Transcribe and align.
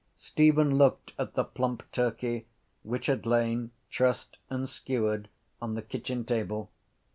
Stephen 0.17 0.79
looked 0.79 1.13
at 1.19 1.35
the 1.35 1.43
plump 1.43 1.83
turkey 1.91 2.47
which 2.81 3.05
had 3.05 3.27
lain, 3.27 3.69
trussed 3.91 4.39
and 4.49 4.67
skewered, 4.67 5.29
on 5.61 5.75
the 5.75 5.81
kitchen 5.83 6.25
table. 6.25 6.71